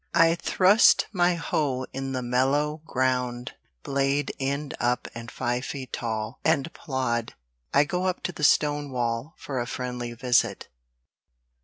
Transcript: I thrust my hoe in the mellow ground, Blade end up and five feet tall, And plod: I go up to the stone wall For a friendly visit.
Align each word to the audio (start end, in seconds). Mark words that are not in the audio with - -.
I 0.15 0.33
thrust 0.33 1.05
my 1.13 1.35
hoe 1.35 1.85
in 1.93 2.11
the 2.13 2.23
mellow 2.23 2.81
ground, 2.87 3.53
Blade 3.83 4.33
end 4.39 4.73
up 4.79 5.07
and 5.13 5.29
five 5.29 5.63
feet 5.63 5.93
tall, 5.93 6.39
And 6.43 6.73
plod: 6.73 7.35
I 7.71 7.83
go 7.83 8.05
up 8.07 8.23
to 8.23 8.31
the 8.31 8.43
stone 8.43 8.89
wall 8.89 9.35
For 9.37 9.59
a 9.59 9.67
friendly 9.67 10.13
visit. 10.13 10.69